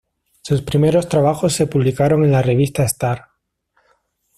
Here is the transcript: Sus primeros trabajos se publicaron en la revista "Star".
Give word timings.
Sus 0.41 0.63
primeros 0.63 1.07
trabajos 1.07 1.53
se 1.53 1.67
publicaron 1.67 2.23
en 2.25 2.31
la 2.31 2.41
revista 2.41 2.83
"Star". 2.85 3.23